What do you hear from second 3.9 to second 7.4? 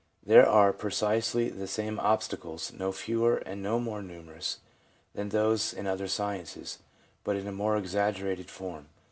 numerous, than those in other sciences, but